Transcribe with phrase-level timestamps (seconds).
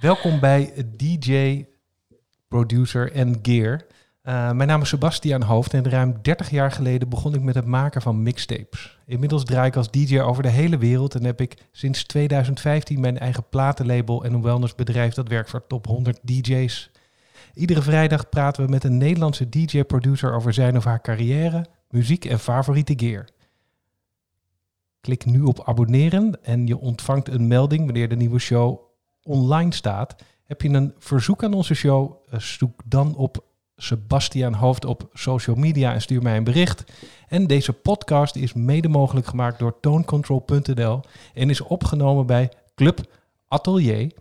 [0.00, 1.64] Welkom bij DJ,
[2.48, 3.86] producer en gear.
[4.24, 7.64] Uh, mijn naam is Sebastian Hoofd en ruim 30 jaar geleden begon ik met het
[7.64, 8.98] maken van mixtapes.
[9.06, 13.18] Inmiddels draai ik als DJ over de hele wereld en heb ik sinds 2015 mijn
[13.18, 16.90] eigen platenlabel en een wellnessbedrijf dat werkt voor top 100 DJ's.
[17.54, 22.38] Iedere vrijdag praten we met een Nederlandse DJ-producer over zijn of haar carrière, muziek en
[22.38, 23.28] favoriete gear.
[25.00, 28.88] Klik nu op abonneren en je ontvangt een melding wanneer de nieuwe show
[29.22, 30.14] online staat.
[30.44, 32.12] Heb je een verzoek aan onze show?
[32.30, 33.44] Eh, zoek dan op
[33.76, 36.84] Sebastian Hoofd op social media en stuur mij een bericht.
[37.28, 41.00] En deze podcast is mede mogelijk gemaakt door tonecontrol.nl
[41.34, 43.00] en is opgenomen bij Club
[43.48, 44.12] Atelier,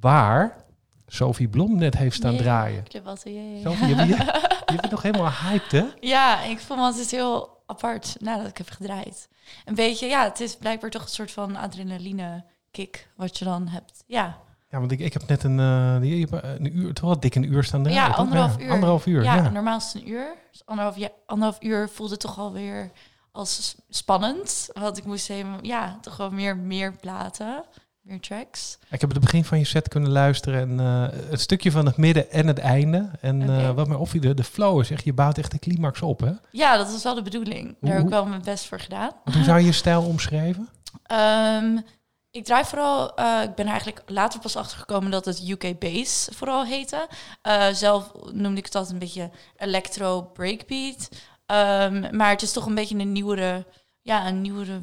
[0.00, 0.64] waar
[1.06, 2.84] Sophie Blom net heeft staan draaien.
[2.84, 3.60] Club Atelier.
[3.62, 4.06] Sophie, je, je,
[4.72, 5.84] je bent nog helemaal hyped, hè?
[6.00, 9.28] Ja, ik voel me altijd heel apart nadat ik heb gedraaid.
[9.64, 13.68] Een beetje, ja, het is blijkbaar toch een soort van adrenaline kick wat je dan
[13.68, 14.04] hebt.
[14.06, 14.38] Ja.
[14.70, 15.94] Ja, want ik, ik heb net een, uh,
[16.40, 17.84] een uur, toch wel dik een uur staan.
[17.84, 18.70] Ja, anderhalf uur.
[18.70, 19.34] Anderhalf uur, ja.
[19.34, 19.50] ja.
[19.50, 20.34] normaal is het een uur.
[20.50, 22.90] Dus anderhalf, ja, anderhalf uur voelde toch alweer
[23.32, 24.68] als spannend.
[24.72, 27.64] Want ik moest helemaal, ja, toch wel meer, meer platen,
[28.00, 28.78] meer tracks.
[28.90, 31.96] Ik heb het begin van je set kunnen luisteren en uh, het stukje van het
[31.96, 33.10] midden en het einde.
[33.20, 33.62] En okay.
[33.62, 36.20] uh, wat mij opviel, de, de flow is echt, je bouwt echt de climax op,
[36.20, 36.32] hè?
[36.50, 37.76] Ja, dat is wel de bedoeling.
[37.80, 39.10] Daar heb ik wel mijn best voor gedaan.
[39.24, 40.68] Hoe zou je je stijl omschrijven?
[41.12, 41.84] Um,
[42.32, 46.28] ik draai vooral, uh, ik ben eigenlijk later pas achter gekomen dat het UK Bass
[46.32, 47.08] vooral heette.
[47.42, 51.08] Uh, zelf noemde ik het altijd een beetje electro breakbeat.
[51.46, 53.66] Um, maar het is toch een beetje een nieuwere,
[54.02, 54.80] ja, een nieuwere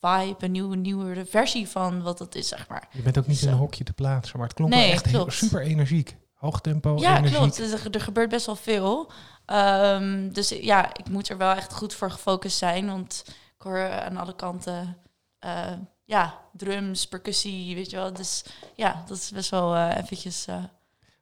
[0.00, 2.88] vibe, een nieuwe, nieuwere versie van wat het is, zeg maar.
[2.92, 3.46] Je bent ook niet Zo.
[3.46, 6.16] in een hokje te plaatsen, maar het klonk Nee, wel echt heel, super energiek.
[6.34, 7.36] Hoog tempo, Ja, energiek.
[7.36, 7.56] klopt.
[7.56, 9.10] Dus er, er gebeurt best wel veel.
[9.46, 13.90] Um, dus ja, ik moet er wel echt goed voor gefocust zijn, want ik hoor
[13.90, 14.96] aan alle kanten,
[15.44, 15.72] uh,
[16.10, 18.12] ja, drums, percussie, weet je wel.
[18.12, 18.44] Dus
[18.74, 20.68] ja, dat is best wel uh, eventjes uh, een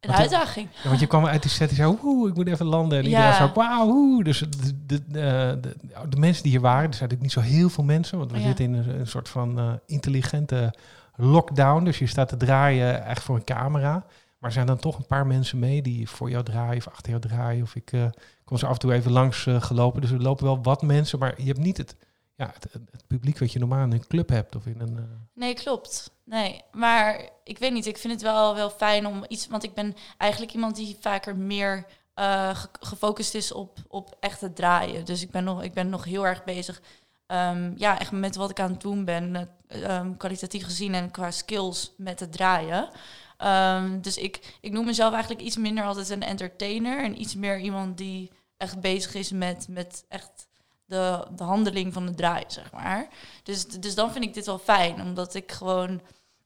[0.00, 0.69] Want- uitdaging.
[0.83, 2.98] Ja, want je kwam uit die set en zei, oeh, ik moet even landen.
[2.98, 3.36] En iedereen Ja.
[3.36, 4.22] zei, wauw.
[4.22, 4.48] Dus de,
[4.87, 5.77] de, de, de,
[6.09, 8.19] de mensen die hier waren, er zijn natuurlijk niet zo heel veel mensen.
[8.19, 8.47] Want we Ja.
[8.47, 10.75] zitten in een, een soort van eh, intelligente
[11.16, 11.84] lockdown.
[11.84, 13.93] Dus je staat te draaien echt voor een camera.
[14.38, 17.09] Maar er zijn dan toch een paar mensen mee die voor jou draaien of achter
[17.10, 17.62] jou draaien.
[17.62, 18.04] Of ik eh,
[18.44, 20.00] kom ze af en toe even langs eh, gelopen.
[20.00, 21.97] Dus er lopen wel wat mensen, maar je hebt niet het,
[22.38, 24.56] ja, het, het- publiek wat je normaal in een club hebt.
[24.56, 25.03] Of in een, eh,
[25.34, 26.10] Nee, klopt.
[26.25, 27.87] Nee, maar ik weet niet.
[27.87, 29.47] Ik vind het wel, wel fijn om iets...
[29.47, 34.41] Want ik ben eigenlijk iemand die vaker meer eh, ge- gefocust is op, op echt
[34.41, 35.04] het draaien.
[35.04, 36.82] Dus ik ben nog, ik ben nog heel erg bezig...
[37.27, 39.48] ehm, ja, echt met wat ik aan het doen ben.
[39.69, 42.88] ehm, kwalitatief gezien en qua skills met het draaien.
[43.37, 47.04] Ehm, dus ik, ik noem mezelf eigenlijk iets minder altijd een entertainer...
[47.04, 50.47] en iets meer iemand die echt bezig is met, met echt
[50.88, 53.09] de, de handeling van het draaien, zeg maar.
[53.43, 56.00] Dus, dus dan vind ik dit wel fijn, omdat ik gewoon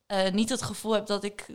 [0.05, 1.45] eh, niet het gevoel heb dat ik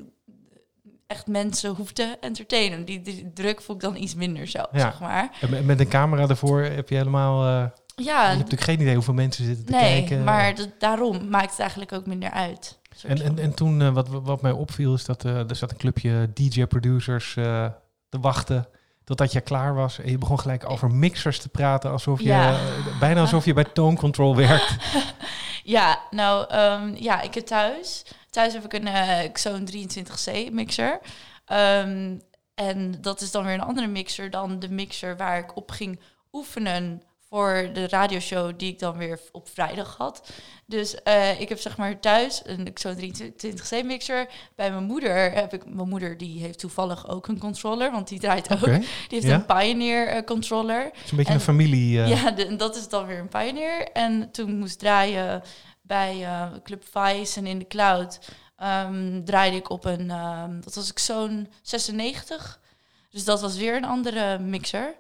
[1.07, 2.85] echt mensen hoef te entertainen.
[2.85, 4.79] Die, die druk voel ik dan iets minder zo, Ja.
[4.79, 5.37] zeg maar.
[5.41, 7.45] en met- een camera ervoor heb je helemaal...
[7.63, 10.25] eh, je Ja, hebt natuurlijk geen idee hoeveel mensen zitten te nee, kijken.
[10.25, 12.79] maar dat- daarom maakt het eigenlijk ook minder uit.
[13.07, 16.31] En, en, en toen, eh, wat, wat mij opviel, is dat er zat een clubje
[16.35, 17.33] DJ-producers
[18.09, 18.67] te wachten
[19.09, 19.99] totdat je klaar was.
[19.99, 22.51] En je begon gelijk over mixers te praten, alsof je, Ja.
[22.53, 22.59] eh,
[23.01, 24.77] bijna alsof je bij Tone Control werkt.
[25.63, 28.05] Ja, nou ehm, ja, ik heb thuis.
[28.31, 30.99] Thuis heb ik een eh Xone 23C mixer.
[31.45, 32.17] Ehm,
[32.55, 36.01] en dat is dan weer een andere mixer dan de mixer waar ik op ging
[36.33, 40.31] oefenen voor de radioshow die ik dan weer op vrijdag had.
[40.67, 44.29] Dus eh, ik heb zeg maar thuis een Xone 23C mixer.
[44.57, 45.67] Bij mijn moeder heb ik...
[45.75, 48.65] Mijn moeder die heeft toevallig ook een controller, want die draait ook.
[48.65, 49.35] Die heeft Ja.
[49.35, 50.85] een Pioneer eh, controller.
[50.85, 52.03] het is een beetje En- een familie.
[52.03, 53.89] eh, Ja, de- en dat is dan weer een Pioneer.
[53.93, 55.43] En toen moest draaien
[55.83, 56.27] bij
[56.63, 58.19] Club Vice en in de cloud,
[58.57, 62.61] ehm, draaide ik op een, ehm, dat was ik zo'n 96.
[63.11, 64.95] Dus dat was weer een andere mixer.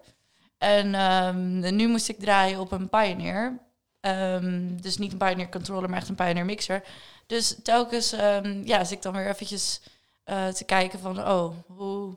[0.58, 3.58] En ehm, nu moest ik draaien op een Pioneer.
[4.00, 6.82] Ehm, dus niet een Pioneer controller, maar echt een Pioneer mixer.
[7.26, 9.80] Dus telkens ehm, ja, zit ik dan weer eventjes
[10.24, 12.16] eh, te kijken van, oh, hoe...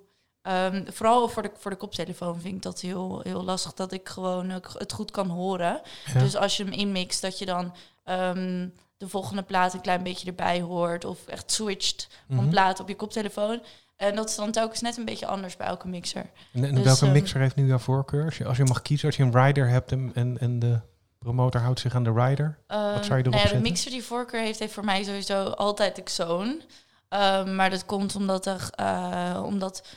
[0.85, 4.49] vooral voor de, voor de koptelefoon vind ik dat heel, heel lastig dat ik gewoon
[4.49, 5.81] het goed kan horen.
[6.13, 6.19] ja.
[6.19, 7.73] Dus als je hem inmixt, dat je dan
[8.97, 11.05] de volgende plaat een klein beetje erbij hoort.
[11.05, 12.49] Of echt switcht van Mhm.
[12.49, 13.61] plaat op je koptelefoon.
[14.01, 16.25] En dat is dan telkens net een beetje anders bij elke mixer.
[16.53, 18.25] En, en dus, welke ehm, mixer heeft nu jouw voorkeur?
[18.25, 20.79] Als je, als je mag kiezen, als je een rider hebt en, en, en de
[21.19, 22.57] promotor houdt zich aan de rider.
[22.67, 25.43] Ehm, zou je erop nou ja, de mixer die voorkeur heeft, heeft voor mij sowieso
[25.43, 26.61] altijd de Xone.
[27.09, 29.87] Ehm, maar dat komt omdat, er, eh, omdat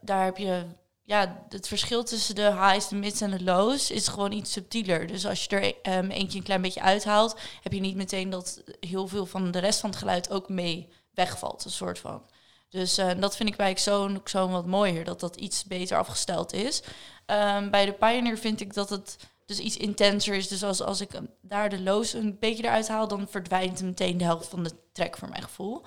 [0.00, 0.64] daar heb je...
[1.02, 5.06] Ja, het verschil tussen de highs, de mids en de lows is gewoon iets subtieler.
[5.06, 5.74] Dus als je er
[6.10, 9.80] eentje een klein beetje uithaalt, heb je niet meteen dat heel veel van de rest
[9.80, 12.22] van het geluid ook mee wegvalt, een soort van.
[12.68, 16.52] Dus eh, dat vind ik bij zo'n zo'n wat mooier, dat dat iets beter afgesteld
[16.52, 16.82] is.
[17.26, 19.16] Ehm, bij de Pioneer vind ik dat het
[19.46, 20.48] dus iets intenser is.
[20.48, 21.10] Dus als, als ik
[21.40, 25.16] daar de loos een beetje eruit haal, dan verdwijnt meteen de helft van de track
[25.16, 25.82] voor mijn gevoel.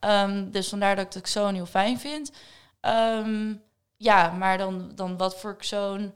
[0.00, 2.32] Ehm, dus vandaar dat ik de zo'n heel fijn vind.
[2.80, 3.54] Ehm,
[3.96, 6.12] ja, maar dan, dan wat voor zo'n...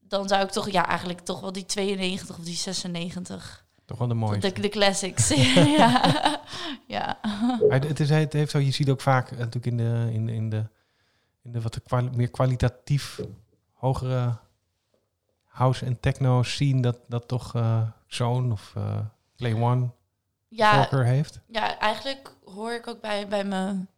[0.00, 4.08] Dan zou ik toch, ja, eigenlijk toch wel die 92 of die 96 toch wel
[4.08, 4.52] de mooiste.
[4.52, 5.28] de, de classics.
[5.78, 6.40] ja.
[6.86, 7.18] ja.
[7.68, 10.28] Maar het, is, het heeft zo, je ziet ook vaak eh, natuurlijk in de, in,
[10.28, 10.64] in de,
[11.42, 13.20] in de wat de kwali- meer kwalitatief
[13.72, 14.36] hogere
[15.44, 18.98] house en techno scene dat, dat toch eh Zoon of eh
[19.36, 19.88] Play One
[20.48, 21.40] Ja, heeft.
[21.46, 23.88] ja, eigenlijk hoor ik ook bij, bij mijn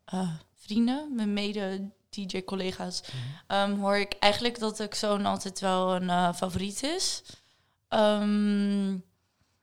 [0.55, 3.03] vrienden, mijn mede-DJ-collega's,
[3.47, 7.23] ehm, hoor ik eigenlijk dat ik zo'n altijd wel een favoriet is.
[7.89, 8.97] Ehm,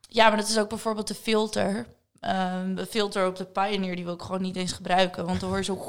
[0.07, 1.85] ja, maar dat is ook bijvoorbeeld de filter.
[2.19, 5.25] Ehm, de filter op de Pioneer, die wil ik gewoon niet eens gebruiken.
[5.25, 5.75] Want dan hoor je zo...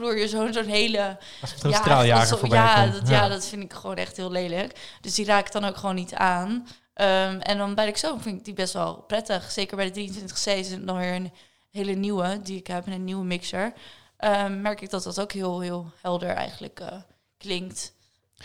[0.00, 3.08] Hoor je zo'n zo'n hele Als het een ja, straaljager dat zo- voorbij ja, dat,
[3.08, 3.28] ja.
[3.28, 4.78] dat vind ik gewoon echt heel lelijk.
[5.00, 6.66] Dus die raak ik dan ook gewoon niet aan.
[6.94, 9.50] Ehm, en dan bij de zo vind ik die best wel prettig.
[9.50, 11.32] Zeker bij de 23C is het dan weer een
[11.70, 13.72] hele nieuwe die ik heb en een nieuwe mixer.
[14.16, 16.96] Ehm, merk ik dat dat ook heel, heel helder eigenlijk eh,
[17.38, 17.92] klinkt.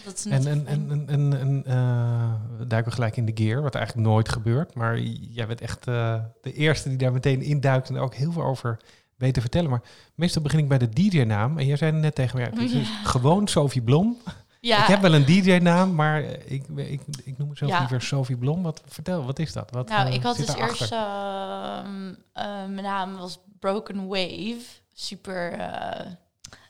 [0.03, 3.75] Dat is En, en, en, en, en, eh, we duiken gelijk in de gear, wat
[3.75, 4.73] eigenlijk nooit gebeurt.
[4.75, 8.31] Maar jij bent echt eh, de eerste die daar meteen induikt en er ook heel
[8.31, 8.77] veel over
[9.15, 9.69] weet te vertellen.
[9.69, 9.81] Maar
[10.15, 11.57] meestal begin ik bij de DJ-naam.
[11.57, 14.17] En jij zei net tegen me, ja, het is gewoon Sophie Blom.
[14.61, 17.79] ja, Ik heb wel een DJ-naam, maar ik, ik, ik noem mezelf Ja.
[17.79, 18.63] liever Sophie Blom.
[18.63, 19.71] Wat, vertel, wat is dat?
[19.71, 20.79] Wat, Nou, eh, ik had dus daarachter?
[20.79, 20.91] eerst...
[20.91, 24.57] ehm, eh, mijn naam was Broken Wave.
[24.93, 25.51] Super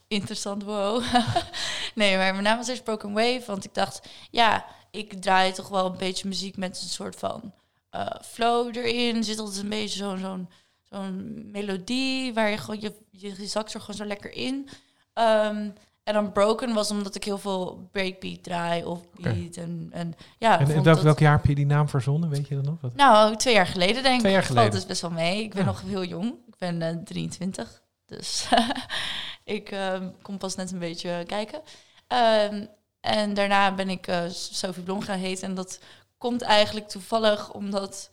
[0.07, 1.03] interessant, wow.
[1.95, 3.43] nee, maar mijn naam was eerst Broken Wave.
[3.47, 7.53] Want ik dacht, ja, ik draai toch wel een beetje muziek met een soort van
[7.89, 9.15] eh, flow erin.
[9.15, 10.49] Er zit altijd een beetje zo'n zo'n
[10.83, 12.81] zo'n melodie waar je gewoon...
[12.81, 14.69] Je, je, je zakt er gewoon zo lekker in.
[15.13, 15.69] Ehm,
[16.03, 19.55] en dan Broken was omdat ik heel veel breakbeat draai of beat.
[19.55, 22.29] En, en ja, En vond welk, dat- welk jaar heb je die naam verzonnen?
[22.29, 22.81] Weet je dat nog?
[22.81, 22.95] Wat?
[22.95, 24.19] nou, twee jaar geleden denk ik.
[24.19, 24.75] Twee jaar Valt geleden.
[24.79, 25.43] dus best wel mee.
[25.43, 25.65] Ik ben Ja.
[25.65, 26.35] nog heel jong.
[26.47, 27.81] Ik ben eh, 23.
[28.05, 28.47] Dus
[29.45, 31.61] ik ehm, kom pas net een beetje kijken.
[32.07, 32.65] Ehm,
[33.01, 35.47] en daarna ben ik eh, Sophie Blom gaan heten.
[35.47, 35.79] En dat
[36.17, 38.09] komt eigenlijk toevallig omdat...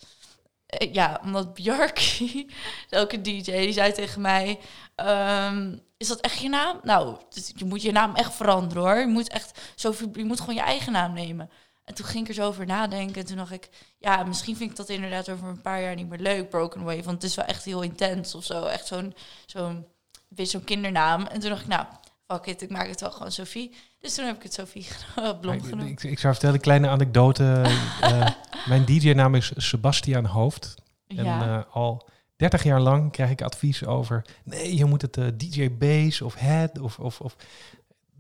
[0.67, 2.51] eh, ja, omdat Bjarki,
[2.91, 4.59] een DJ, die zei tegen mij...
[4.95, 6.81] ehm, is dat echt je naam?
[6.83, 8.99] Nou, dus je moet je naam echt veranderen hoor.
[9.01, 11.51] Je moet echt Sophie, je moet gewoon je eigen naam nemen.
[11.85, 13.21] En toen ging ik er zo over nadenken.
[13.21, 13.69] En toen dacht ik,
[13.99, 17.03] ja, misschien vind ik dat inderdaad over een paar jaar niet meer leuk, Broken Wave.
[17.03, 18.65] Want het is wel echt heel intens of zo.
[18.65, 19.15] Echt zo'n,
[19.47, 19.87] zo'n,
[20.35, 21.27] je, zo'n kindernaam.
[21.27, 21.87] En toen dacht ik, nou,
[22.27, 23.75] fuck it, ik maak het wel gewoon Sophie.
[24.01, 24.87] Dus toen heb ik het Sophie
[25.41, 25.91] Blom genoemd.
[25.91, 27.63] ik, ik zou vertellen, een kleine anekdote.
[28.01, 28.29] Eh,
[28.69, 30.75] mijn DJ-naam is Sebastian Hoofd.
[31.07, 31.59] En ja.
[31.59, 34.25] eh, al 30 jaar lang krijg ik advies over...
[34.45, 36.99] nee, je moet het eh, DJ Bass of Head of...
[36.99, 37.37] of, of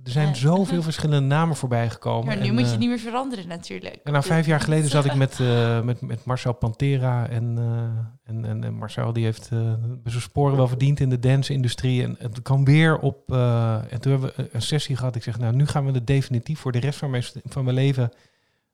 [0.04, 0.34] er zijn Ja.
[0.34, 2.26] zoveel verschillende namen voorbij gekomen.
[2.26, 3.94] maar nu en, moet je eh, het niet meer veranderen natuurlijk.
[4.04, 7.28] En nou, vijf jaar geleden zat ik met, eh, met, met Marcel Pantera.
[7.28, 9.58] En, eh, en, en, en Marcel die heeft eh,
[10.04, 12.02] zijn sporen wel verdiend in de dance-industrie.
[12.02, 13.32] En het kwam weer op.
[13.32, 15.16] eh, en toen hebben we een sessie gehad.
[15.16, 17.76] Ik zeg, nou, nu gaan we het definitief voor de rest van mijn, van mijn
[17.76, 18.10] leven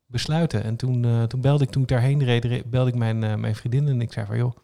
[0.06, 0.62] besluiten.
[0.64, 3.34] En toen, eh, toen belde ik, toen ik daarheen reed, re- belde ik mijn, eh,
[3.34, 3.88] mijn vriendin.
[3.88, 4.56] En ik zei van, joh.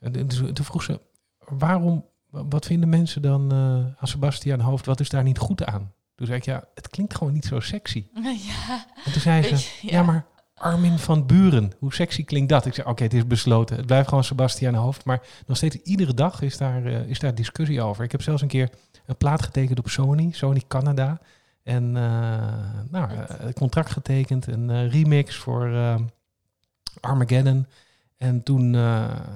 [0.00, 1.00] En toen- vroeg ze,
[1.38, 3.58] waarom, wat vinden mensen dan eh,
[3.96, 4.86] aan Sebastian Hoofd?
[4.86, 5.92] Wat is daar niet goed aan?
[6.16, 8.06] Toen zei ik, ja, het klinkt gewoon niet zo sexy.
[8.48, 10.02] ja, En toen zei ze, ja.
[10.02, 12.66] maar Armin van Buren, hoe sexy klinkt dat?
[12.66, 13.76] Ik zei, oké, het is besloten.
[13.76, 15.04] Het blijft gewoon Sebastian Hoofd.
[15.04, 18.04] Maar nog steeds, iedere dag is daar, eh, is daar discussie over.
[18.04, 18.70] Ik heb zelfs een keer
[19.06, 21.20] een plaat getekend op Sony, Sony Canada.
[21.62, 25.98] En eh, nou, eh, contract getekend, een remix voor
[27.00, 27.66] Armageddon.
[28.16, 28.72] En toen,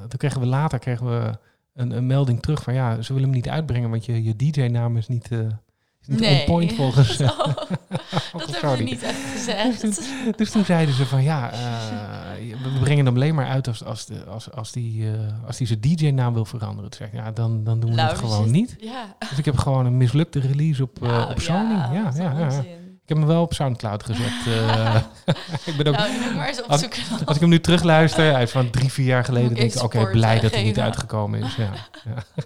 [0.08, 1.38] toen kregen we later kregen we
[1.74, 4.96] een, een melding terug van ja, ze willen hem niet uitbrengen, want je, je DJ-naam
[4.96, 5.30] is niet,
[6.06, 7.18] is niet on point volgens.
[8.32, 8.76] Oh, dat hebben Sony.
[8.76, 9.80] we niet echt gezegd.
[10.38, 11.58] Dus toen zeiden ze van ja, eh,
[12.62, 15.66] we brengen hem alleen maar uit als, als, de, als, als die, eh, als die
[15.66, 16.90] zijn DJ-naam wil veranderen.
[16.98, 18.76] Ik, ja, dan, dan doen we Nou, het dus gewoon niet.
[18.80, 19.16] Ja.
[19.28, 21.74] Dus ik heb gewoon een mislukte release op, eh, Nou, op Sony.
[21.74, 22.48] Ja, ja.
[23.02, 24.32] Ik heb hem wel op Soundcloud gezet.
[25.66, 26.88] ik ben ook, Nou, maar eens Als-
[27.24, 30.10] als ik hem nu terugluister, hij is van drie, vier jaar geleden, denk ik, oké,
[30.10, 31.54] blij dat hij niet uitgekomen is.
[31.56, 31.70] Ja,
[32.14, 32.44] ja.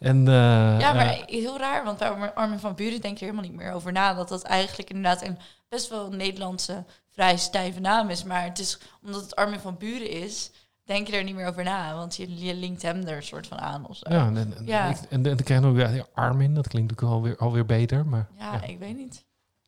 [0.00, 3.56] En, eh, Ja, maar heel raar, want bij Armin- van Buren denk je helemaal niet
[3.56, 4.14] meer over na.
[4.14, 5.38] Dat dat eigenlijk inderdaad een
[5.68, 8.24] best wel Nederlandse vrij stijve naam is.
[8.24, 10.50] Maar het is omdat het Armin van Buren is,
[10.84, 11.94] denk je er niet meer over na.
[11.94, 14.12] Want je, je linkt hem er een soort van aan of zo.
[14.12, 14.88] ja, en, en, Ja.
[14.88, 18.06] ik- en, en dan krijg je weer ja, Armin, dat klinkt ook alweer, alweer beter.
[18.06, 18.62] Maar Ja, ja.
[18.62, 19.24] ik weet niet.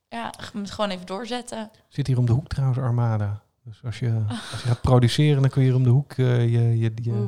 [0.08, 1.70] Ja, je moet gewoon even doorzetten.
[1.88, 3.42] Zit hier om de hoek trouwens, Armada.
[3.64, 6.40] Dus als je, als je gaat produceren, dan kun je hier om de hoek eh,
[6.52, 7.26] je, je, je,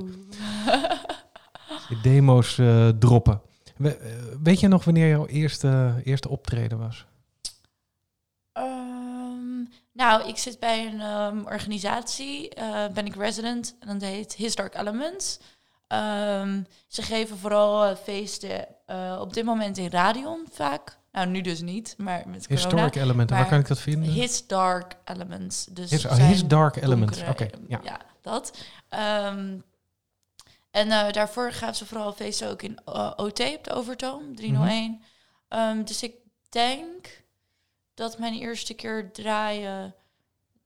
[2.02, 3.40] demo's eh, droppen.
[3.76, 4.12] We- eh,
[4.42, 7.04] weet je nog wanneer jouw eerste, eerste optreden was?
[8.52, 9.62] Ehm,
[9.92, 14.54] nou, ik zit bij een ehm, organisatie, eh, ben ik resident en dat heet His
[14.54, 15.38] Dark Elements.
[15.86, 18.66] Ehm, ze geven vooral feesten
[19.20, 20.98] op dit moment in Radion vaak.
[21.12, 22.62] Nou, nu dus niet, maar met corona.
[22.62, 24.08] Historic Elementen, waar kan ik dat vinden?
[24.12, 25.64] His Dark Elements.
[25.64, 27.48] Dus His, oh, Dark Elements, oké.
[27.50, 28.00] donkere- ja.
[28.22, 28.58] dat.
[30.74, 35.02] En eh, daarvoor gaven ze vooral feesten ook in eh, OT op de Overtoom, 301.
[35.48, 36.14] Ehm, dus ik
[36.48, 37.24] denk
[37.94, 39.94] dat mijn eerste keer draaien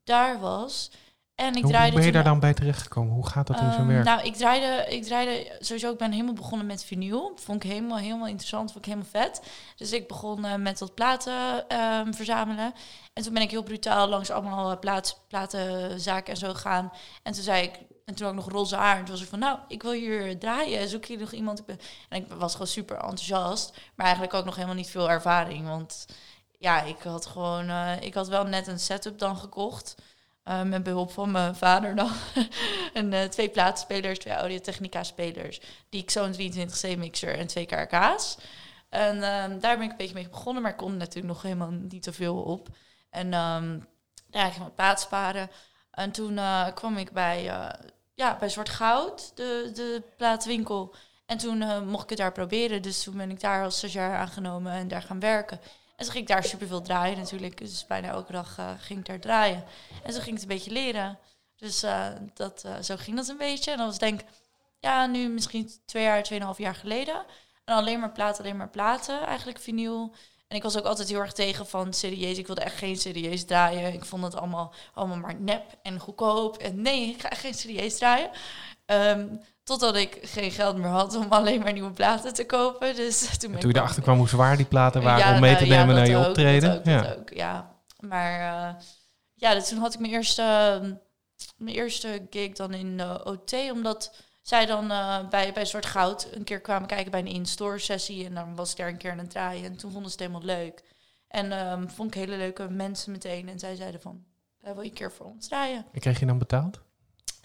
[0.05, 0.91] daar was.
[1.35, 3.15] En ik Hoe, draaide hoe ben je daar dan bij terechtgekomen?
[3.15, 4.05] Hoe gaat dat in zijn Ehm, werk?
[4.05, 7.33] Nou, ik draaide, ik draaide sowieso, ik ben helemaal begonnen met vinyl.
[7.35, 9.43] Vond ik helemaal, helemaal interessant, vond ik helemaal vet.
[9.77, 12.73] Dus ik begon eh, met wat platen ehm, verzamelen.
[13.13, 16.93] En toen ben ik heel brutaal langs allemaal plaats, platenzaken en zo gegaan.
[17.23, 18.97] En toen zei ik, en toen ook nog roze haar.
[18.97, 20.89] En toen was ik van, nou, ik wil hier draaien.
[20.89, 21.59] Zoek je nog iemand?
[21.59, 23.77] Ik en ik was gewoon super enthousiast.
[23.95, 25.67] Maar eigenlijk ook nog helemaal niet veel ervaring.
[25.67, 26.07] Want
[26.59, 29.95] ja, ik had gewoon, eh, ik had wel net een setup dan gekocht.
[30.43, 32.11] eh, met behulp van mijn vader dan.
[32.95, 35.61] en eh, twee plaatspelers, twee Audio-Technica-spelers.
[35.89, 38.39] Die Zo'n 23C-mixer en twee KRK's.
[38.89, 41.71] En ehm, daar ben ik een beetje mee begonnen, maar ik kon natuurlijk nog helemaal
[41.71, 42.69] niet zoveel op.
[43.11, 43.79] En ehm
[44.31, 45.51] daar ging ik plaats sparen.
[45.91, 46.41] En toen
[46.75, 47.51] kwam ik bij,
[48.19, 50.95] ja, bij Zwart Goud, de, de plaatwinkel.
[51.27, 52.83] En toen eh, mocht ik het daar proberen.
[52.83, 55.61] Dus toen ben ik daar als stagiair aangenomen en daar gaan werken.
[55.97, 57.59] En toen ging ik daar superveel draaien natuurlijk.
[57.59, 59.65] Dus bijna elke dag eh, ging ik daar draaien.
[60.03, 61.19] En zo ging ik het een beetje leren.
[61.57, 63.71] Dus eh, dat, zo ging dat een beetje.
[63.71, 64.21] En dat was denk
[64.81, 67.25] ja, nu misschien twee jaar, tweeënhalf jaar geleden.
[67.65, 70.15] En alleen maar platen, alleen maar platen, eigenlijk vinyl.
[70.49, 72.39] En ik was ook altijd heel erg tegen van CD's.
[72.39, 73.93] Ik wilde echt geen CD's draaien.
[73.93, 76.57] Ik vond het allemaal, allemaal maar nep en goedkoop.
[76.57, 78.31] En nee, ik ga echt geen CD's draaien.
[78.87, 79.27] Ehm,
[79.65, 82.97] totdat ik geen geld meer had om alleen maar nieuwe platen te kopen.
[82.97, 85.61] Dus toen, toen je erachter kwam hoe zwaar die platen waren Ja, om mee te
[85.61, 86.71] nou, ja, nemen naar je ook, optreden.
[86.71, 87.03] Dat ook, ja.
[87.03, 87.77] dat ook, ja.
[88.01, 88.75] Maar eh,
[89.35, 90.95] ja, dus toen had ik mijn eerste, ehm,
[91.57, 93.55] mijn eerste gig dan in de OT.
[93.73, 94.13] Omdat
[94.49, 98.25] zij dan eh, bij, bij Zwart Goud een keer kwamen kijken bij een in-store sessie.
[98.25, 99.65] En dan was ik daar een keer aan het draaien.
[99.65, 100.83] En toen vonden ze het helemaal leuk.
[101.29, 103.49] En ehm, vond ik hele leuke mensen meteen.
[103.49, 104.25] En zij zeiden van,
[104.61, 105.87] "Eh, wil je een keer voor ons draaien?
[105.93, 106.81] En kreeg je dan betaald?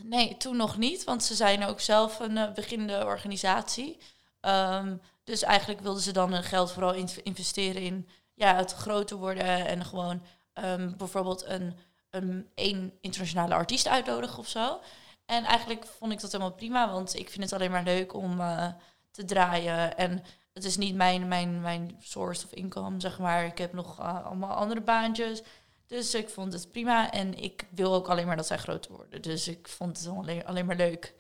[0.03, 3.97] Nee, toen nog niet, want ze zijn ook zelf een eh, beginnende organisatie.
[4.39, 9.17] Ehm, dus eigenlijk wilden ze dan hun geld vooral in- investeren in ja, het groter
[9.17, 10.21] worden en gewoon
[10.53, 11.75] ehm, bijvoorbeeld een,
[12.09, 14.79] een één internationale artiest uitnodigen of zo.
[15.25, 18.39] En eigenlijk vond ik dat helemaal prima, want ik vind het alleen maar leuk om
[18.39, 18.67] eh,
[19.11, 19.97] te draaien.
[19.97, 23.45] En het is niet mijn, mijn, mijn source of income, zeg maar.
[23.45, 25.43] Ik heb nog eh, allemaal andere baantjes.
[25.87, 27.11] Dus ik vond het prima.
[27.11, 29.21] En ik wil ook alleen maar dat zij groter worden.
[29.21, 31.13] Dus ik vond het alleen, alleen maar leuk.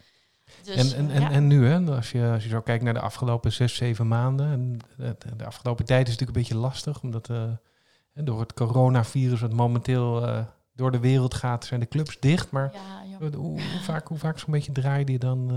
[0.63, 1.31] Dus, en, en, en, ja.
[1.31, 4.51] en nu, hè, als, je, als je zo kijkt naar de afgelopen zes, zeven maanden.
[4.51, 4.79] En
[5.37, 7.51] de, afgelopen tijd is het natuurlijk een beetje lastig, omdat eh,
[8.13, 10.27] door het coronavirus wat momenteel
[10.73, 12.51] door de wereld gaat, zijn de clubs dicht.
[12.51, 15.55] Maar Ja, hoe, hoe vaak, hoe vaak zo'n beetje draaide je dan eh,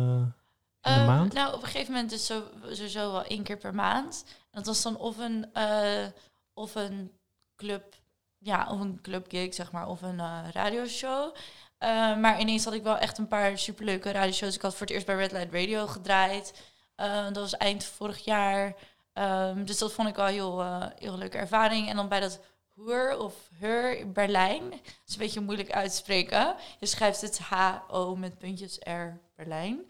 [0.93, 1.33] in de Ehm, maand?
[1.33, 4.25] Nou, op een gegeven moment is zo, sowieso wel één keer per maand.
[4.27, 6.07] En dat was dan of een, eh,
[6.55, 7.13] of een
[7.57, 7.95] club,
[8.39, 11.35] ja, of een clubgig, zeg maar, of een eh, radioshow.
[11.79, 14.55] Eh, maar ineens had ik wel echt een paar superleuke radioshows.
[14.55, 16.63] Ik had voor het eerst bij Red Light Radio gedraaid.
[16.95, 18.75] Eh, dat was eind vorig jaar.
[19.13, 20.63] Ehm, dus dat vond ik wel heel,
[20.99, 21.89] heel leuke ervaring.
[21.89, 22.41] En dan bij dat
[22.77, 24.71] Hoer of Heur in Berlijn.
[24.71, 26.55] Dat is een beetje moeilijk uit te spreken.
[26.79, 29.81] Je schrijft het H-O met puntjes R Berlijn.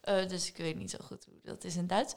[0.00, 2.14] Eh, dus ik weet niet zo goed hoe dat is in Duits.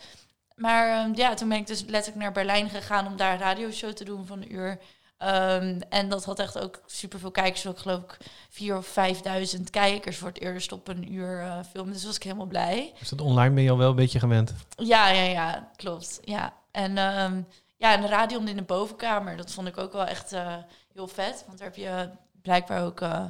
[0.55, 3.91] Maar ehm, ja, toen ben ik dus letterlijk naar Berlijn gegaan om daar een radioshow
[3.91, 4.79] te doen van een uur.
[5.17, 7.67] Ehm, en dat had echt ook superveel kijkers.
[7.67, 8.17] Ook geloof ik
[8.49, 11.91] vier of vijfduizend kijkers voor het eerst op een uur eh, film.
[11.91, 12.93] Dus was ik helemaal blij.
[12.99, 14.53] Dus dat online ben je al wel een beetje gewend.
[14.75, 16.19] Ja, ja, ja, klopt.
[16.23, 16.53] Ja.
[16.71, 17.41] En ehm,
[17.83, 20.55] ja, en de radio in de bovenkamer, dat vond ik ook wel echt eh,
[20.93, 21.43] heel vet.
[21.47, 22.09] Want daar heb je
[22.41, 23.25] blijkbaar ook eh,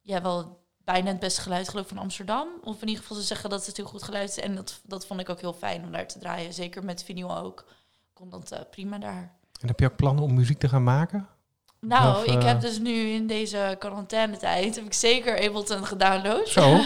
[0.00, 2.48] ja, wel bijna het beste geluid geloof van Amsterdam.
[2.62, 4.38] Of in ieder geval ze zeggen dat het heel goed geluid is.
[4.38, 6.52] En dat, dat vond ik ook heel fijn om daar te draaien.
[6.52, 7.64] Zeker met vinyl ook.
[8.12, 9.36] Kon dat eh, prima daar.
[9.60, 11.28] En heb je ook plannen om muziek te gaan maken?
[11.80, 16.48] Nou, Of, ik eh, heb dus nu in deze quarantainetijd heb ik zeker Ableton gedownload.
[16.48, 16.76] Zo.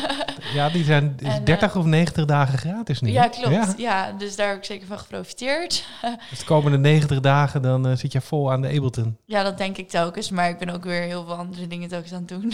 [0.54, 3.10] Ja, die zijn is En, eh, 30 of 90 dagen gratis nu.
[3.10, 3.50] Ja, klopt.
[3.50, 3.74] Ja.
[3.76, 4.12] Ja.
[4.12, 5.84] dus daar heb ik zeker van geprofiteerd.
[6.30, 9.16] Dus de komende 90 dagen dan eh, zit je vol aan de Ableton.
[9.24, 10.30] Ja, dat denk ik telkens.
[10.30, 12.52] Maar ik ben ook weer heel veel andere dingen telkens aan het doen.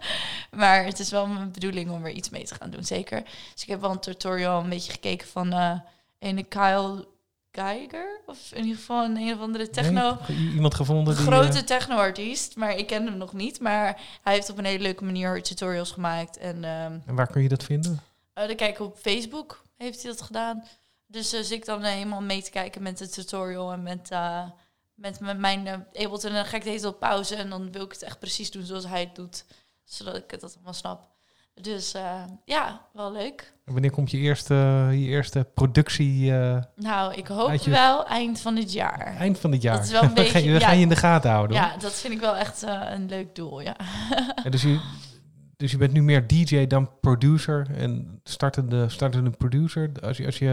[0.60, 3.22] maar het is wel mijn bedoeling om er iets mee te gaan doen, zeker.
[3.52, 5.72] Dus ik heb wel een tutorial een beetje gekeken van eh
[6.18, 7.06] ene Kyle
[7.52, 8.20] Geiger.
[8.26, 10.18] Of in ieder geval een, een of andere techno...
[10.28, 10.52] Nee?
[10.52, 11.32] Iemand gevonden Een die...
[11.32, 13.60] grote eh, techno-artiest, maar ik ken hem nog niet.
[13.60, 16.36] Maar hij heeft op een hele leuke manier tutorials gemaakt.
[16.36, 18.00] En ehm en waar kun je dat vinden?
[18.34, 19.64] uh, dan kijk ik op Facebook.
[19.76, 20.64] heeft hij dat gedaan.
[21.06, 24.10] Dus uh, ik dan helemaal mee te kijken met de tutorial en met,
[24.94, 26.30] met, met mijn Ableton.
[26.30, 28.18] En dan ga ik de hele tijd op pauze en dan wil ik het echt
[28.18, 29.44] precies doen zoals hij het doet.
[29.84, 31.08] Zodat ik het allemaal snap.
[31.54, 31.92] Dus
[32.44, 33.52] ja, wel leuk.
[33.68, 34.54] En wanneer komt je eerste,
[34.90, 36.30] je eerste productie?
[36.30, 37.70] Uh, nou, ik hoop je...
[37.70, 39.16] wel eind van dit jaar.
[39.18, 39.76] Eind van dit jaar.
[39.76, 40.52] Dat is wel een beetje.
[40.52, 41.56] we gaan je in de gaten houden.
[41.56, 43.60] Ja, dat vind ik wel echt uh, een leuk doel.
[43.60, 43.76] Ja.
[44.44, 44.80] ja dus, je,
[45.56, 49.90] dus je bent nu meer DJ dan producer en startende, startende producer.
[50.02, 50.44] Als je, als je,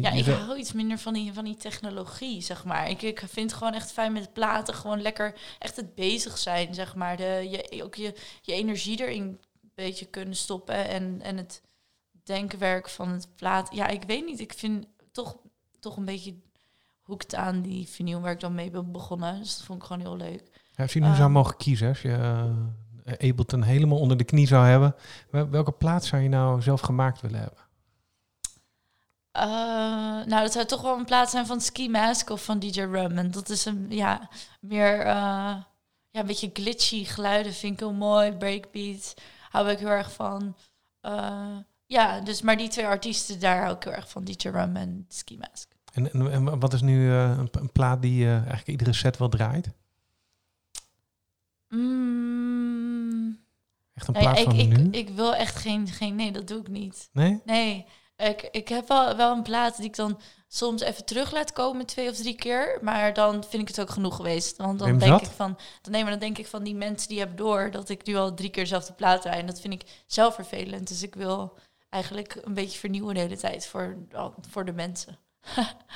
[0.00, 2.90] ja, je ik hou iets minder van die, van die technologie, zeg maar.
[2.90, 6.74] Ik, ik vind het gewoon echt fijn met platen, gewoon lekker echt het bezig zijn,
[6.74, 7.16] zeg maar.
[7.16, 9.38] De, je, ook je, je energie erin
[9.74, 11.62] beetje kunnen stoppen en, en het
[12.24, 13.74] denkwerk van het plaat.
[13.74, 14.40] Ja, ik weet niet.
[14.40, 15.36] Ik vind toch,
[15.80, 16.34] toch een beetje
[17.02, 19.38] hoekt aan die vinyl waar ik dan mee ben begonnen.
[19.38, 20.42] Dus dat vond ik gewoon heel leuk.
[20.72, 24.24] Ja, als je nu um, zou mogen kiezen, als je uh, Ableton helemaal onder de
[24.24, 24.94] knie zou hebben,
[25.30, 27.62] welke plaat zou je nou zelf gemaakt willen hebben?
[29.36, 32.80] Uh, nou, dat zou toch wel een plaat zijn van Ski Mask of van DJ
[32.80, 33.18] Rum.
[33.18, 34.28] En dat is een, ja,
[34.60, 35.06] meer, uh,
[36.10, 38.32] ja, een beetje glitchy geluiden vind ik heel mooi.
[38.32, 39.14] Breakbeats
[39.50, 40.56] hou ik heel erg van.
[41.02, 41.56] Uh,
[41.94, 44.24] ja, dus maar die twee artiesten, daar hou ik heel erg van.
[44.24, 45.68] DJ Rum en Ski Mask.
[45.92, 49.16] En, en, en wat is nu uh, een, een, plaat die uh, eigenlijk iedere set
[49.16, 49.70] wel draait?
[51.68, 53.38] Mm,
[53.94, 54.84] echt een plaat nee, van ik, nu?
[54.84, 56.14] Ik, ik wil echt geen, geen...
[56.14, 57.08] Nee, dat doe ik niet.
[57.12, 57.40] Nee?
[57.44, 57.86] Nee.
[58.16, 61.86] Ik, ik heb wel, wel een plaat die ik dan soms even terug laat komen,
[61.86, 62.78] twee of drie keer.
[62.82, 64.56] Maar dan vind ik het ook genoeg geweest.
[64.56, 65.58] Want dan denk ik van.
[65.82, 68.16] Dan, nee, maar dan denk ik van die mensen die hebben door dat ik nu
[68.16, 69.40] al drie keer dezelfde plaat draai.
[69.40, 70.88] En dat vind ik zelf vervelend.
[70.88, 71.58] Dus ik wil
[71.94, 73.96] eigenlijk een beetje vernieuwen de hele tijd voor,
[74.50, 75.18] voor de mensen.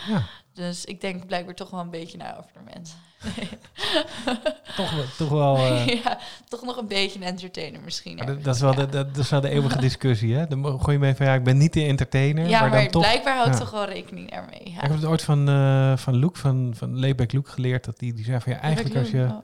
[0.09, 0.23] ja.
[0.53, 2.99] Dus ik denk blijkbaar toch wel een beetje naar over de mensen.
[4.77, 5.57] toch, wel, toch wel.
[5.57, 5.87] Uh...
[6.05, 8.17] ja, toch nog een beetje een entertainer misschien.
[8.17, 10.47] Dat, dat, is wel de, dat, is wel de eeuwige discussie, hè?
[10.47, 12.49] Dan gooi je mee van ja, ik ben niet de entertainer.
[12.49, 13.59] Ja, maar, maar dan toch, blijkbaar houdt ja.
[13.59, 14.63] toch wel rekening ermee.
[14.65, 14.75] Ja.
[14.75, 17.85] Ik heb het ooit van, uh, van Luke, van, van Layback Luke geleerd.
[17.85, 19.27] Dat die, die zei van ja, eigenlijk als je.
[19.31, 19.39] Oh.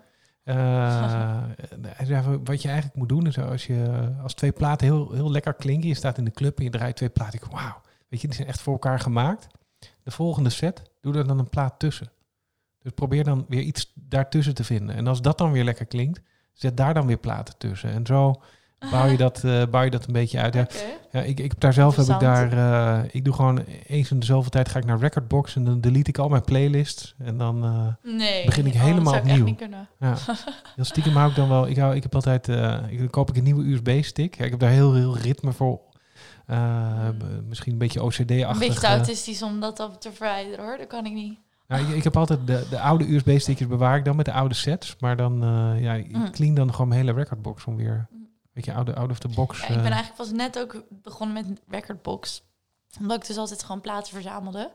[2.22, 5.54] Van, wat je eigenlijk moet doen is als je als twee platen heel, heel lekker
[5.54, 8.26] klinken, je staat in de club en je draait twee platen, ik wauw, weet je,
[8.26, 9.46] die zijn echt voor elkaar gemaakt.
[10.02, 12.10] De volgende set, doe er dan een plaat tussen.
[12.78, 14.96] Dus probeer dan weer iets daartussen te vinden.
[14.96, 16.20] En als dat dan weer lekker klinkt,
[16.52, 17.90] zet daar dan weer platen tussen.
[17.90, 18.42] En zo
[18.90, 20.54] bouw je dat, uh, bouw je dat een beetje uit.
[20.54, 20.98] Ja, okay.
[21.10, 22.52] ja ik, ik heb daar zelf heb ik daar.
[22.52, 25.80] Uh, ik doe gewoon eens in de zoveel tijd ga ik naar Recordbox en dan
[25.80, 27.14] delete ik al mijn playlists.
[27.18, 29.56] En dan uh, nee, begin ik oh, helemaal dat opnieuw.
[29.98, 30.16] Ja.
[30.76, 31.68] Heel stiekem hou ik dan wel.
[31.68, 32.48] Ik, hou, ik heb altijd.
[32.88, 34.34] ik, dan koop ik een nieuwe USB-stick.
[34.34, 35.80] Ja, ik heb daar heel, heel ritme voor.
[36.46, 37.16] Mm.
[37.48, 38.48] Misschien een beetje OCD-achtig.
[38.48, 40.76] Een beetje autistisch om dat op te verwijderen hoor.
[40.76, 41.38] Dat kan ik niet.
[41.68, 44.54] Nou, ik, ik, heb altijd de, de oude USB-stickjes bewaar ik dan met de oude
[44.54, 44.96] sets.
[44.98, 45.40] Maar dan,
[45.80, 46.30] ja, ik Mm.
[46.30, 48.06] clean dan gewoon mijn hele recordbox om weer...
[48.10, 48.23] Weet
[48.54, 49.60] je, oude, out of the box.
[49.60, 52.42] Ja, ik ben eigenlijk pas net ook begonnen met recordbox.
[52.98, 54.70] Omdat ik dus altijd gewoon platen verzamelde.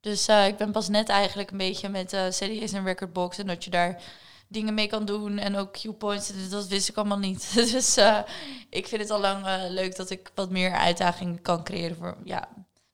[0.00, 3.38] Dus uh, ik ben pas net eigenlijk een beetje met uh, CD's en recordbox.
[3.38, 4.02] En dat je daar
[4.48, 5.38] dingen mee kan doen.
[5.38, 6.48] En ook Q-points.
[6.50, 7.54] Dat wist ik allemaal niet.
[7.72, 8.18] dus uh,
[8.70, 12.16] ik vind het al lang leuk dat ik wat meer uitdaging kan creëren voor...
[12.24, 12.48] Ja,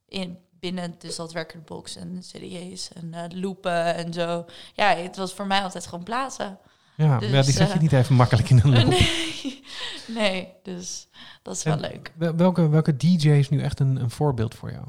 [0.09, 4.45] in, binnen dus dat recordbox en CD's en loopen en zo.
[4.75, 6.59] Ja, het was voor mij altijd gewoon platen.
[7.01, 8.87] Ja, dus, ja die zet je uh, niet even makkelijk in een loop.
[8.87, 9.63] nee,
[10.19, 11.09] nee, dus
[11.43, 12.13] dat is wel leuk.
[12.17, 14.87] Welke, welke DJ is nu echt een, een voorbeeld voor jou?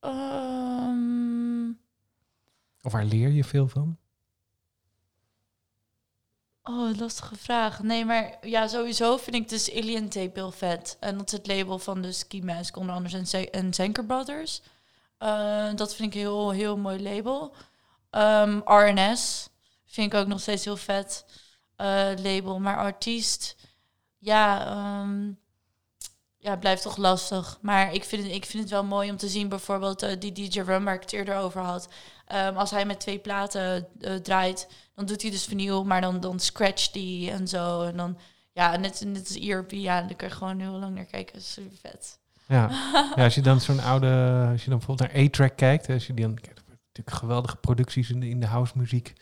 [0.00, 1.78] Um,
[2.82, 3.96] of waar leer je veel van?
[6.62, 7.82] Oh, lastige vraag.
[7.82, 10.96] Nee, maar ja, sowieso vind ik dus Alien Tape heel vet.
[11.00, 14.04] En dat is het label van de Ski Mask, onder andere en, Z en Zenker
[14.04, 14.62] Brothers.
[15.18, 17.54] Uh, dat vind ik een heel, heel mooi label.
[18.10, 19.50] Um, RNS
[19.92, 21.24] vind ik ook nog steeds heel vet
[21.80, 22.60] uh, label.
[22.60, 23.56] Maar artiest,
[24.18, 25.38] ja, um,
[26.36, 27.58] ja, blijft toch lastig.
[27.60, 30.32] Maar ik vind, het, ik vind het wel mooi om te zien, bijvoorbeeld uh, die
[30.32, 31.88] DJ Rum waar ik het eerder over had.
[32.34, 36.20] Um, als hij met twee platen uh, draait, dan doet hij dus vinyl, maar dan,
[36.20, 37.82] dan scratcht hij en zo.
[37.82, 38.18] En dan,
[38.52, 41.42] ja, net, net als ERP, ja, daar kan je gewoon heel lang naar kijken.
[41.42, 42.18] Super vet.
[42.46, 42.68] Ja,
[43.16, 46.14] ja als je dan zo'n oude, als je dan bijvoorbeeld naar A-Track kijkt, als je
[46.14, 49.12] dan, natuurlijk geweldige producties in de, in de house muziek.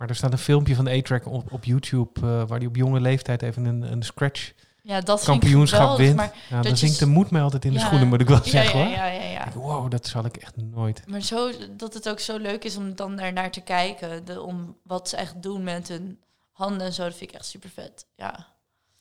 [0.00, 3.00] Maar er staat een filmpje van A-Track op, op YouTube, uh, waar hij op jonge
[3.00, 6.16] leeftijd even een, een scratch ja, dat kampioenschap wint.
[6.16, 8.44] Maar ja, dan zinkt de moed mij altijd in de ja, schoenen, moet ik wel
[8.44, 8.94] zeggen ja, hoor.
[8.94, 9.52] Ja, ja, ja.
[9.54, 11.06] Wow, dat zal ik echt nooit.
[11.06, 14.24] Maar zo, dat het ook zo leuk is om dan daar naar te kijken.
[14.24, 16.20] De, om wat ze echt doen met hun
[16.52, 18.06] handen en zo, dat vind ik echt super vet.
[18.16, 18.46] Ja.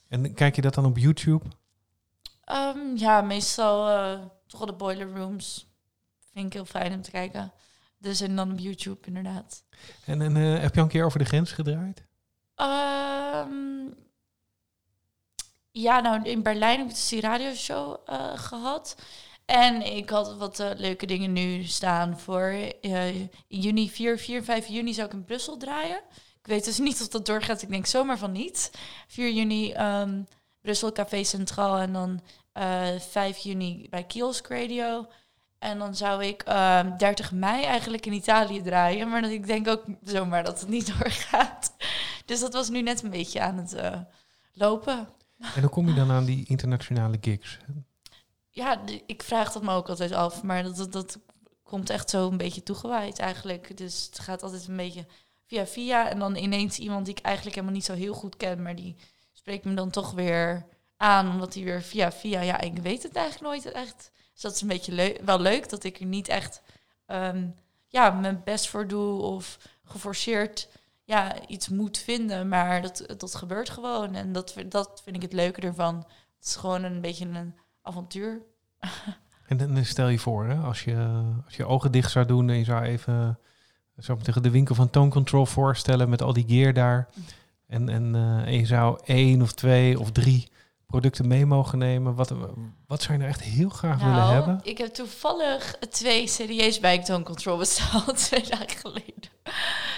[0.07, 1.45] En kijk je dat dan op YouTube?
[2.51, 5.67] Um, ja, meestal uh, toch de boiler rooms.
[6.33, 7.51] Vind ik heel fijn om te kijken.
[7.97, 9.63] Dus en dan op YouTube inderdaad.
[10.05, 12.03] En, uh, heb je al een keer over de grens gedraaid?
[12.55, 13.93] Um,
[15.71, 18.95] ja, nou in Berlijn heb ik dus die radioshow uh, gehad.
[19.49, 24.43] En ik had wat eh, leuke dingen nu staan voor eh, in juni, 4, 4,
[24.43, 26.01] 5 juni zou ik in Brussel draaien.
[26.41, 27.61] Ik weet dus niet of dat doorgaat.
[27.61, 28.71] Ik denk zomaar van niet.
[29.07, 30.21] 4 juni ehm,
[30.61, 35.07] Brussel Café Centraal en dan eh 5 juni bij Kiosk Radio.
[35.59, 39.09] En dan zou ik ehm 30 mei eigenlijk in Italië draaien.
[39.09, 41.75] Maar dat, ik denk ook zomaar dat het niet doorgaat.
[42.25, 43.99] Dus dat was nu net een beetje aan het eh,
[44.53, 45.07] lopen.
[45.55, 47.57] En hoe kom je dan aan die internationale gigs?
[48.49, 50.43] Ja, ik vraag dat me ook altijd af.
[50.43, 51.19] Maar dat, dat, dat
[51.63, 53.77] komt echt zo een beetje toegewaaid eigenlijk.
[53.77, 55.05] Dus het gaat altijd een beetje
[55.45, 56.09] via via.
[56.09, 58.61] En dan ineens iemand die ik eigenlijk helemaal niet zo heel goed ken.
[58.61, 58.95] Maar die
[59.33, 60.65] spreekt me dan toch weer
[60.97, 61.29] aan.
[61.29, 62.41] Omdat hij weer via via...
[62.41, 64.11] Ja, ik weet het eigenlijk nooit echt.
[64.39, 65.69] Dus dat is een beetje leu- wel leuk.
[65.69, 66.61] Dat ik er niet echt
[67.05, 67.47] ehm,
[67.87, 69.21] ja, mijn best voor doe.
[69.21, 70.69] Of geforceerd
[71.03, 72.47] ja, iets moet vinden.
[72.47, 74.15] Maar dat, dat gebeurt gewoon.
[74.15, 75.95] En dat, dat vind ik het leuke ervan.
[76.37, 78.41] Het is gewoon een beetje een avontuur.
[79.47, 82.57] En dan stel je voor, hè, als, je, als je ogen dicht zou doen en
[82.57, 83.39] je zou even
[83.95, 87.09] zou ik tegen de winkel van Tone Control voorstellen met al die gear daar.
[87.67, 90.51] En, en, eh, en je zou één of twee of drie
[90.89, 92.15] producten mee mogen nemen.
[92.15, 92.33] Wat,
[92.87, 94.59] wat zou je nou echt heel graag willen Nou, hebben?
[94.63, 99.29] Ik heb toevallig twee CD's bij Tone Control besteld twee dagen geleden.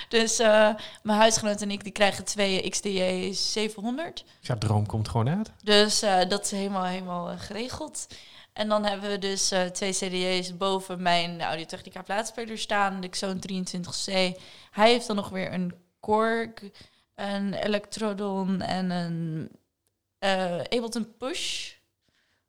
[0.10, 0.70] Dus eh,
[1.04, 4.26] mijn huisgenoot en ik die krijgen twee XDJ 700.
[4.40, 5.52] Ja, droom komt gewoon uit.
[5.64, 8.08] Dus eh, dat is helemaal, helemaal eh, geregeld.
[8.54, 13.02] En dan hebben we dus twee CD's boven mijn Audio-Technica plaatspeler staan.
[13.02, 14.14] De Xone 23C.
[14.72, 16.50] Hij heeft dan nog weer een Korg,
[17.16, 19.50] een Electrodon en een
[20.22, 21.70] eh Ableton Push.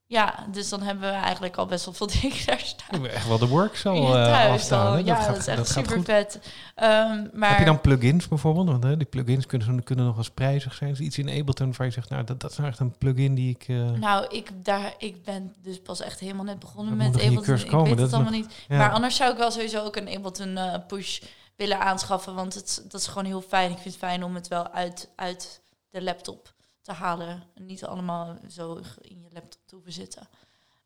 [0.06, 3.06] Ja, dus dan hebben we eigenlijk al best wel veel dingen daar staan.
[3.06, 4.86] Echt wel de works al eh, afstaan.
[4.86, 4.98] al.
[4.98, 6.04] Ja, gaat- dat is echt gaat super goed.
[6.04, 6.38] vet.
[6.74, 8.66] Ehm, maar Heb je dan plugins bijvoorbeeld?
[8.68, 10.90] Want hè, die plugins kunnen, kunnen nog eens prijzig zijn.
[10.90, 13.34] Is iets in Ableton waarvan je zegt, nou, dat, dat is nou echt een plugin
[13.34, 13.64] die ik...
[13.68, 17.22] eh, Nou, ik, daar, ik ben dus pas echt helemaal net begonnen Dat met nog
[17.26, 17.54] Ableton.
[17.64, 18.54] Ik komen, weet dat het allemaal niet.
[18.68, 18.76] ja.
[18.76, 21.20] Maar anders zou ik wel sowieso ook een Ableton eh, push
[21.56, 22.34] willen aanschaffen.
[22.34, 23.70] Want het, dat is gewoon heel fijn.
[23.70, 26.51] Ik vind het fijn om het wel uit, uit de laptop
[26.82, 27.42] te halen.
[27.54, 30.28] En niet allemaal zo in je laptop te hoeven zitten.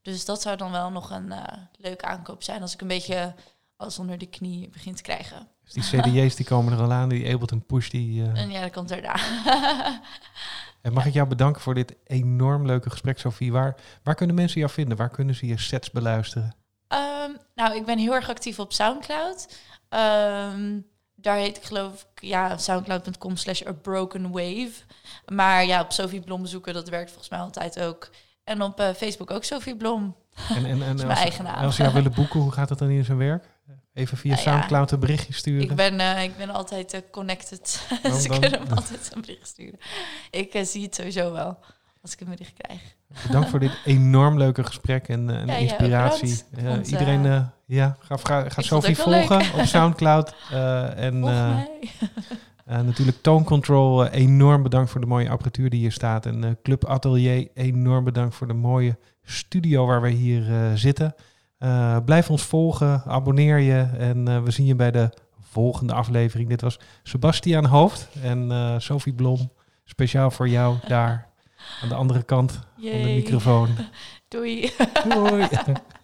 [0.02, 2.62] Dus dat zou dan wel nog een eh, leuke aankoop zijn.
[2.62, 3.34] Als ik een beetje
[3.76, 5.48] alles onder de knie begin te krijgen.
[5.64, 7.88] Dus die CDJ's die komen er al aan, die Ableton Push.
[7.88, 9.16] Die, eh, En ja, dat komt erna.
[10.86, 13.52] En mag ik jou bedanken voor dit enorm leuke gesprek, Sophie.
[13.52, 14.96] Waar, waar kunnen mensen jou vinden?
[14.96, 16.54] Waar kunnen ze je sets beluisteren?
[16.88, 19.58] Ehm, nou, ik ben heel erg actief op Soundcloud.
[19.88, 20.80] Ehm,
[21.26, 24.72] daar heet ik geloof ik, ja, soundcloud.com slash a broken wave.
[25.26, 28.10] Maar ja, op Sophie Blom zoeken, dat werkt volgens mij altijd ook.
[28.44, 30.16] En op eh, Facebook ook Sophie Blom.
[30.48, 31.64] En, en, en is mijn als, eigen naam.
[31.64, 33.44] als ze jou willen boeken, hoe gaat dat dan in zijn werk?
[33.92, 35.70] Even via Nou ja, Soundcloud een berichtje sturen?
[35.70, 37.68] Ik ben, eh, ik ben altijd eh, connected.
[38.22, 39.78] Ze kunnen me altijd een bericht sturen.
[40.30, 41.58] Ik zie het sowieso wel
[42.06, 42.80] als ik een bericht krijg.
[43.26, 46.42] Bedankt voor dit enorm leuke gesprek en, eh, en Ja, inspiratie.
[46.56, 50.34] Eh, Want, iedereen, eh, ja, ga, ga, Sophie volgen op Soundcloud.
[50.96, 51.20] en
[52.86, 56.26] natuurlijk Tone Control, enorm bedankt voor de mooie apparatuur die hier staat.
[56.26, 61.14] En Club Atelier, enorm bedankt voor de mooie studio waar we hier zitten.
[62.04, 66.48] Blijf ons volgen, abonneer je en we zien je bij de volgende aflevering.
[66.48, 69.52] Dit was Sebastiaan Hoofd en Sophie Blom,
[69.84, 71.34] speciaal voor jou daar
[71.82, 73.68] aan de andere kant van de microfoon.
[74.28, 74.72] Doei.
[75.08, 75.48] Doei!